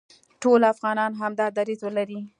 [0.41, 2.19] ټول افغانان همدا دریځ ولري،